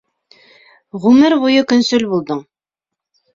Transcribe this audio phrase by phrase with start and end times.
[1.03, 2.41] Ғүмер буйы көнсөл булдың!